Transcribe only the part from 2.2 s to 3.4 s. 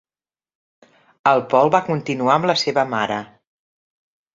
amb la seva mare.